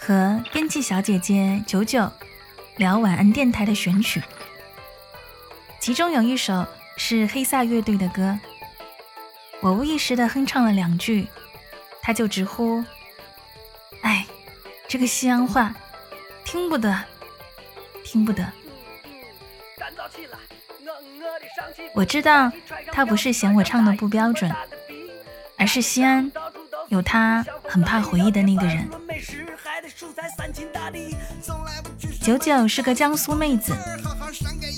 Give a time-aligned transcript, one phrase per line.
[0.00, 2.10] 和编辑小姐姐九九
[2.76, 4.22] 聊晚安电台的选曲，
[5.78, 8.38] 其中有一首是黑撒乐队的歌，
[9.60, 11.28] 我无意识的哼唱了两句，
[12.00, 12.82] 他就直呼
[14.00, 14.26] ：“哎，
[14.88, 15.74] 这个西安话
[16.46, 17.04] 听不得，
[18.02, 18.42] 听不得。”
[21.92, 22.50] 我知道
[22.90, 24.50] 他不是嫌我唱的不标准，
[25.58, 26.32] 而是西安。
[26.88, 28.90] 有他很怕回忆的那个人。
[32.22, 33.74] 九九是个江苏妹子，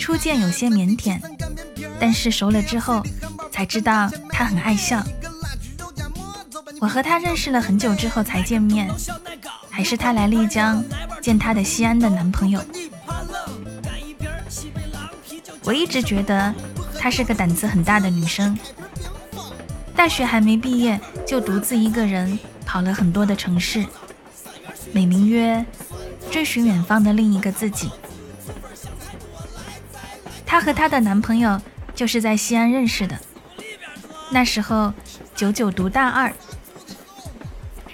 [0.00, 1.20] 初见有些腼腆，
[2.00, 3.02] 但是熟了之后
[3.52, 5.02] 才知道她很爱笑。
[6.80, 8.90] 我和她认识了很久之后才见面，
[9.70, 10.82] 还是她来丽江
[11.20, 12.60] 见她的西安的男朋友。
[15.62, 16.54] 我一直觉得
[16.98, 18.58] 她是个胆子很大的女生。
[19.94, 23.84] 大学还没毕业，就独自一个人跑了很多的城市，
[24.92, 25.64] 美名曰
[26.36, 27.90] 追寻远方的另一个自己。
[30.44, 31.58] 她和她的男朋友
[31.94, 33.18] 就是在西安认识的，
[34.28, 34.92] 那时候
[35.34, 36.30] 九九读大二，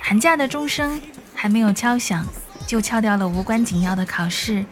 [0.00, 1.00] 寒假的钟声
[1.36, 2.26] 还没有敲响，
[2.66, 4.64] 就翘掉了无关紧要的考试，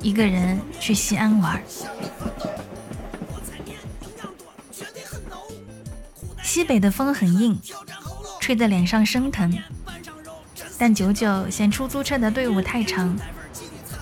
[0.00, 1.60] 一个人去西安玩。
[6.44, 7.60] 西北的风很硬，
[8.38, 9.52] 吹得脸上生疼。
[10.78, 13.16] 但九九嫌出租车的队伍太长，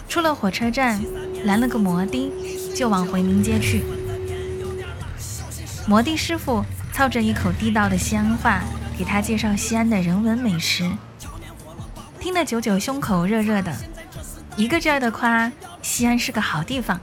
[0.09, 1.01] 出了火车站，
[1.45, 2.33] 拦了个摩的，
[2.75, 3.85] 就往回民街去。
[5.87, 8.63] 摩的师傅操着一口地道的西安话，
[8.99, 10.91] 给他介绍西安的人文美食，
[12.19, 13.73] 听得九九胸口热热的，
[14.57, 15.51] 一个劲儿的夸
[15.83, 17.01] 西安是个好地方，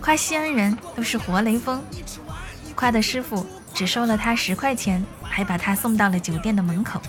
[0.00, 1.82] 夸西安人都是活雷锋，
[2.74, 3.46] 夸的师傅。
[3.74, 7.00] 只收了他十块钱，还把他送到了酒店的门口。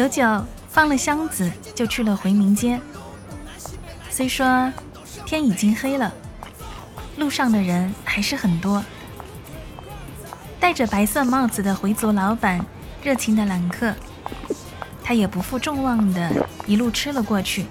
[0.00, 2.80] 九九放了箱子，就去了回民街。
[4.08, 4.72] 虽说
[5.26, 6.10] 天已经黑了，
[7.18, 8.82] 路上的人还是很多。
[10.58, 12.64] 戴着白色帽子的回族老板
[13.02, 13.94] 热情的揽客，
[15.04, 17.66] 他也不负众望的一路吃了过去。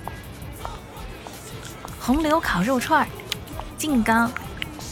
[1.99, 3.07] 红柳烤肉串儿，
[3.75, 4.29] 劲糕。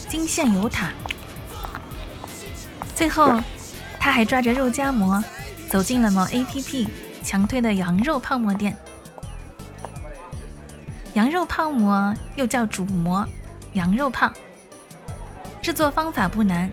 [0.08, 0.90] 金线油塔，
[2.96, 3.38] 最后
[4.00, 5.22] 他还抓着肉夹馍
[5.70, 6.88] 走进了某 APP
[7.28, 8.74] 强推的羊肉泡馍店。
[11.12, 13.28] 羊肉泡馍又叫煮馍、
[13.74, 14.32] 羊肉泡，
[15.60, 16.70] 制作方法不难。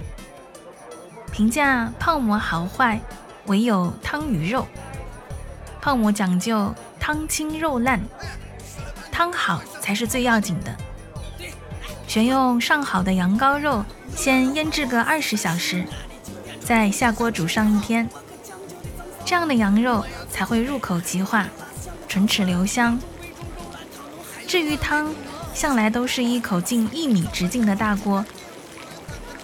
[1.29, 3.01] 评价泡馍好坏，
[3.47, 4.65] 唯有汤与肉。
[5.81, 7.99] 泡馍讲究汤清肉烂，
[9.11, 10.73] 汤好才是最要紧的。
[12.07, 13.83] 选用上好的羊羔肉，
[14.15, 15.83] 先腌制个二十小时，
[16.61, 18.07] 再下锅煮上一天，
[19.25, 20.05] 这样的羊肉
[20.35, 21.47] 才会入口即化，
[22.09, 22.99] 唇齿留香。
[24.45, 25.15] 至于汤，
[25.53, 28.25] 向来都是一口进一米直径的大锅，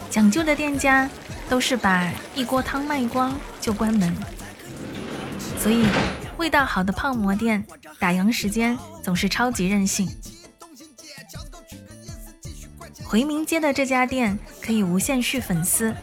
[0.10, 1.10] 讲究的店家
[1.48, 4.14] 都是把一锅汤卖光就关门，
[5.58, 5.86] 所以
[6.36, 7.64] 味道好的泡馍店
[7.98, 10.10] 打烊时间总是超级任性。
[13.06, 15.96] 回民街的这家店可以无限续粉丝，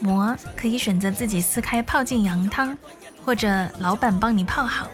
[0.00, 2.76] 馍可以选择自己撕开泡进羊汤，
[3.26, 4.88] 或者老板帮你泡好。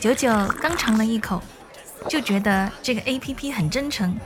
[0.00, 0.30] 九九
[0.62, 1.42] 刚尝了一口，
[2.08, 4.16] 就觉得这个 A P P 很真诚，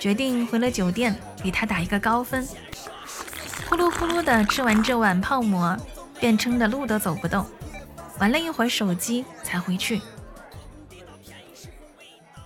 [0.00, 2.48] 决定回了酒店给他打一个高分。
[3.68, 5.76] 呼噜呼噜的吃完这碗泡馍，
[6.18, 7.44] 便撑得路都走不动，
[8.18, 10.00] 玩了一会儿手机才回去。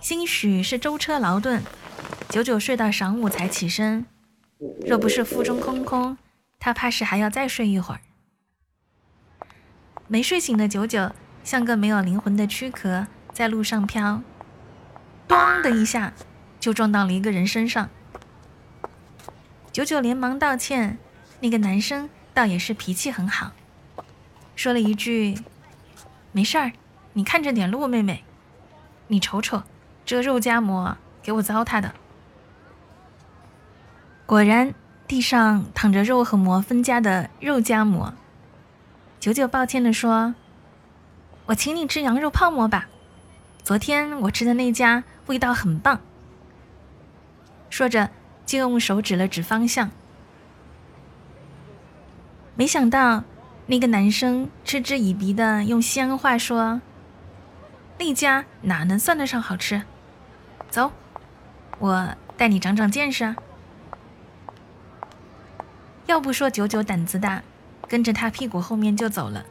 [0.01, 1.63] 兴许是舟车劳顿。
[2.27, 4.05] 九九睡到晌午才起身，
[4.85, 6.17] 若不是腹中空空，
[6.59, 8.01] 他怕是还要再睡一会儿。
[10.11, 14.21] 没睡醒的九九像个没有灵魂的躯壳，在路上飘，
[15.25, 16.11] 咚的一下
[16.59, 17.89] 就撞到了一个人身上。
[19.71, 20.97] 九九连忙道歉，
[21.39, 23.53] 那个男生倒也是脾气很好，
[24.53, 25.37] 说了一句
[26.33, 26.73] ：“没事儿，
[27.13, 28.25] 你看着点路，妹妹。
[29.07, 29.63] 你瞅瞅，
[30.05, 31.93] 这肉夹馍给我糟蹋的。”
[34.27, 34.73] 果然，
[35.07, 38.13] 地上躺着肉和馍分家的肉夹馍。
[39.21, 40.33] 九九抱歉地说
[41.45, 42.87] ：“我请你吃羊肉泡馍吧，
[43.63, 46.01] 昨天我吃的那家味道很棒。”
[47.69, 48.09] 说着，
[48.47, 49.91] 就用手指了指方向。
[52.55, 53.23] 没想到，
[53.67, 56.81] 那个男生嗤之以鼻的用西安话说
[57.99, 59.83] ：“那家哪能算得上好吃？
[60.71, 60.91] 走，
[61.77, 63.35] 我带你长长见识。”
[66.07, 67.43] 要不说九九胆子大，
[67.91, 69.45] 跟着他屁股后面就走了，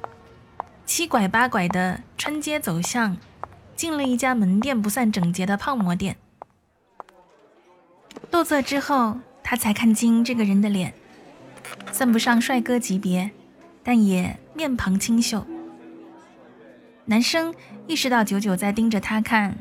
[0.87, 3.19] 七拐八拐的穿街走巷，
[3.77, 6.17] 进了一家门店不算整洁的泡馍店。
[8.31, 10.95] 落座之后，他才看清这个人的脸，
[11.93, 13.31] 算不上帅哥级别，
[13.83, 15.47] 但也面庞清秀。
[17.05, 17.55] 男生
[17.87, 19.55] 意识到九九在盯着他看，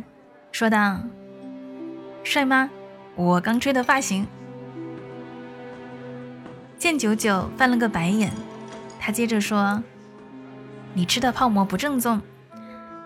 [0.54, 1.02] 说道
[2.24, 2.70] ：“帅吗？
[3.18, 4.26] 我刚吹的发型。”
[6.80, 8.31] 见九九翻了个白眼，
[9.10, 9.82] 他接着说
[10.94, 12.22] ：“你吃的泡馍不正宗，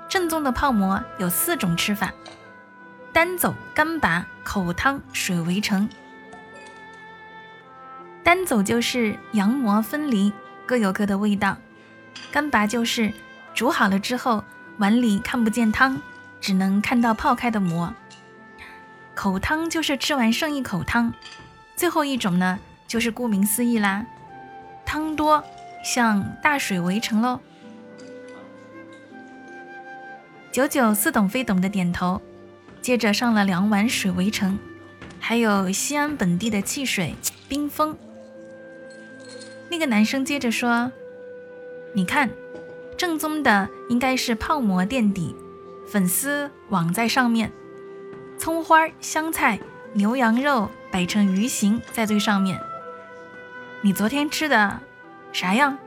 [0.09, 2.11] 正宗的泡馍有四种吃法。”
[3.13, 5.87] 单走、干拔、口汤、水围城。
[8.21, 10.33] 单走就是羊膜分离，
[10.65, 11.55] 各有各的味道；
[12.33, 13.13] 干拔就是
[13.53, 14.43] 煮好了之后
[14.79, 16.01] 碗里看不见汤，
[16.41, 17.93] 只能看到泡开的馍；
[19.15, 21.13] 口汤就是吃完剩一口汤；
[21.77, 22.59] 最后一种呢，
[22.89, 24.05] 就是顾名思义啦，
[24.85, 25.41] 汤多
[25.83, 27.39] 像大水围城喽。
[30.51, 32.21] 九九似懂非懂的点头。
[32.81, 34.59] 接着上了两碗水围城，
[35.17, 37.15] 还有西安本地的汽水
[37.47, 37.97] 冰峰。
[39.69, 40.91] 那个男生接着说
[41.95, 42.29] ：“你看，
[42.97, 45.33] 正宗的应该是泡馍垫底，
[45.87, 47.53] 粉丝网在上面，
[48.37, 49.57] 葱花、香菜、
[49.93, 52.59] 牛羊肉摆成鱼形在最上面。
[53.79, 54.81] 你昨天吃的
[55.33, 55.77] 啥样？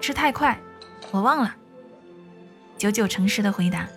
[0.00, 0.56] 吃太快，
[1.10, 1.56] 我忘了。”
[2.78, 3.88] 九九诚实的回答。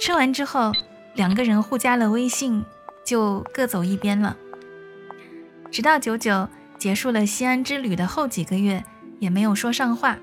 [0.00, 0.72] 吃完之后，
[1.14, 2.64] 两个人互加了微信，
[3.04, 4.36] 就各走一边了。
[5.70, 6.48] 直到九九
[6.78, 8.82] 结束了西安之旅的后几个月，
[9.20, 10.18] 也没有说上话。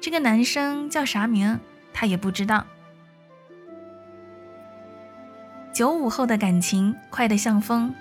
[0.00, 1.58] 这个男生叫啥名，
[1.94, 2.66] 他也不知道。
[5.72, 7.94] 九五后的感情快得像风，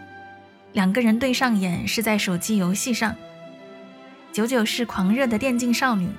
[0.74, 3.16] 两个人对上眼是在手机游戏上。
[4.31, 6.10] 九九是狂热的电竞少女，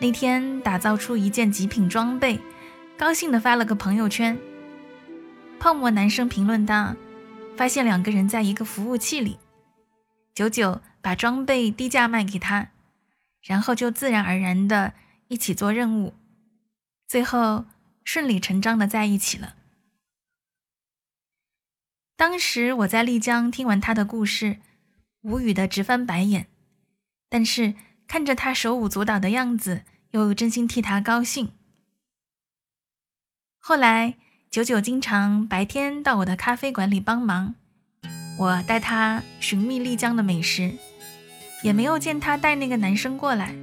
[0.00, 2.40] 那天打造出一件极品装备。
[2.96, 4.38] 高兴的发了个朋友圈。
[5.58, 6.94] 泡沫男生评论道
[7.56, 9.38] ：“发现两个人在一个服务器里。”
[10.34, 12.68] 九九把装备低价卖给他，
[13.42, 14.94] 然后就自然而然的
[15.28, 16.14] 一起做任务，
[17.06, 17.66] 最后
[18.04, 19.54] 顺理成章的在一起了。
[22.16, 24.58] 当时我在丽江听完他的故事，
[25.22, 26.46] 无语的直翻白眼，
[27.28, 27.74] 但是
[28.06, 29.82] 看着他手舞足蹈的样子，
[30.12, 31.50] 又真心替他高兴。
[33.58, 34.14] 后来，
[34.48, 37.56] 九九经常白天到我的咖啡馆里帮忙，
[38.38, 40.72] 我带他寻觅丽江的美食，
[41.62, 43.54] 也没有见他带那个男生过来。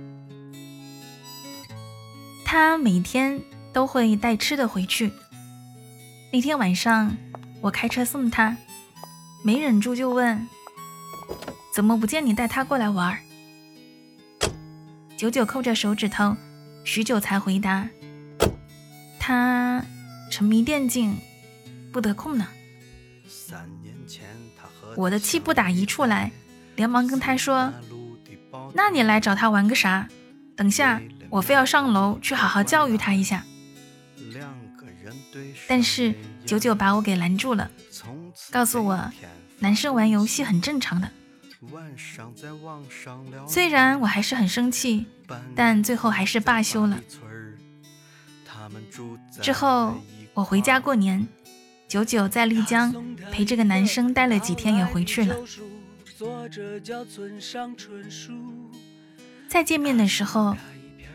[2.43, 5.13] 他每天都会带吃的回去。
[6.33, 7.15] 那天晚上，
[7.61, 8.57] 我开车送他，
[9.43, 10.47] 没忍住就问
[11.73, 13.17] ：“怎么不见你带他过来玩？”
[15.15, 16.35] 九九扣着手指头，
[16.83, 17.87] 许久才回答。
[19.19, 19.85] 他
[20.31, 21.15] 沉迷电竞，
[21.91, 22.47] 不得空呢。
[24.95, 26.31] 我的气不打一处来，
[26.75, 27.71] 连忙跟他说
[28.73, 30.07] ：“那你来找他玩个啥？
[30.55, 33.45] 等下我非要上楼去好好教育他一下。”
[35.67, 36.13] 但是
[36.45, 37.69] 九九把我给拦住了，
[38.49, 39.11] 告诉我
[39.59, 41.09] 男生玩游戏很正常的。
[43.47, 45.05] 虽然我还是很生气，
[45.55, 46.99] 但最后还是罢休了。
[49.41, 49.95] 之后
[50.33, 51.27] 我回家过年，
[51.87, 52.93] 九九在丽江
[53.31, 55.35] 陪这个男生待了几天，也回去了。
[59.47, 60.55] 再见面的时候，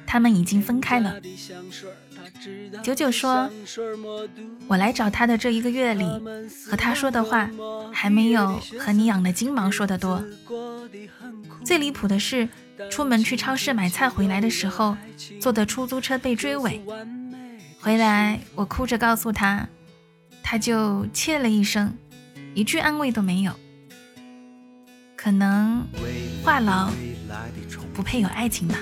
[0.07, 1.21] 他们已经分开了。
[2.83, 3.51] 九九说
[4.69, 6.05] ：“我来找他的这一个月里，
[6.71, 7.51] 和他说的话
[7.93, 10.25] 还没有和你养的金毛说的多。
[11.65, 12.49] 最离谱的是，
[12.91, 14.97] 出门去超市买菜回来的时候，
[15.41, 16.83] 坐的出租车被追尾。”
[17.81, 19.69] 回来，我哭着告诉他，
[20.43, 21.97] 他就切了一声，
[22.55, 23.53] 一句安慰都没有。
[25.15, 25.87] 可能
[26.45, 26.91] 话痨
[27.95, 28.77] 不配有爱情吧。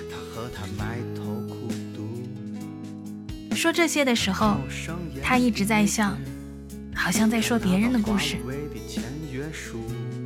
[3.65, 4.59] 说这些的时候，
[5.23, 6.15] 他一直在笑，
[6.95, 8.37] 好像在说别人的故事。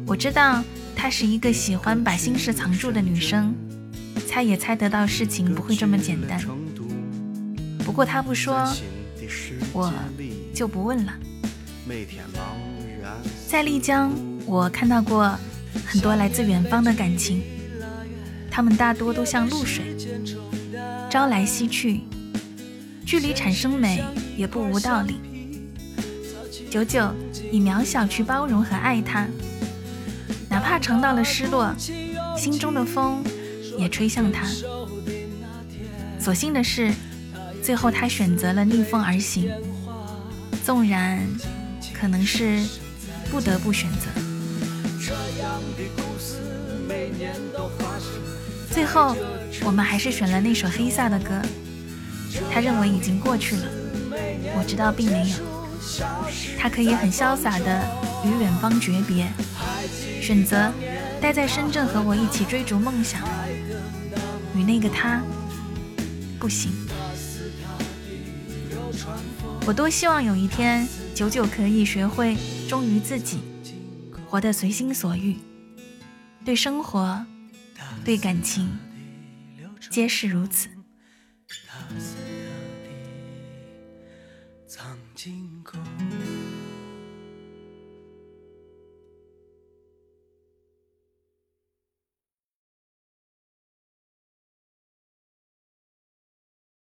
[0.05, 0.61] 我知道
[0.97, 3.55] 她是一个喜欢把心事藏住的女生，
[4.27, 6.41] 猜也猜得到事情不会这么简单。
[7.85, 8.69] 不过他不说，
[9.73, 9.95] 我
[10.53, 11.13] 就不问了。
[13.47, 14.13] 在丽江，
[14.47, 15.33] 我看到过
[15.87, 17.41] 很多来自远方的感情，
[18.51, 19.85] 他们大多都像露水，
[21.09, 22.01] 朝来夕去，
[23.09, 24.05] 距离产生美
[24.37, 25.19] 也不无道理。
[26.71, 27.11] 久久
[27.51, 29.27] 以渺小去包容和爱他，
[30.51, 31.75] 哪怕尝到了失落，
[32.37, 33.25] 心中的风
[33.79, 34.47] 也吹向他。
[36.21, 36.93] 所幸的是，
[37.63, 39.51] 最后他选择了逆风而行，
[40.63, 41.27] 纵然
[41.95, 42.63] 可能是
[43.31, 44.21] 不得不选择。
[48.71, 49.17] 最后，
[49.65, 51.41] 我们还是选了那首黑撒的歌。
[52.51, 53.65] 他认为已经过去了，
[54.57, 55.37] 我知道并没有。
[56.59, 57.87] 他可以很潇洒的
[58.25, 59.27] 与远方诀别，
[60.21, 60.73] 选择
[61.21, 63.23] 待在深圳和我一起追逐梦想。
[64.55, 65.23] 与那个他
[66.39, 66.73] 不行。
[69.67, 72.37] 我多希望有一天，久久可以学会
[72.69, 73.39] 忠于自己，
[74.29, 75.37] 活得随心所欲，
[76.45, 77.25] 对生活，
[78.05, 78.69] 对感情，
[79.91, 80.69] 皆是如此。
[85.19, 85.58] 曾经。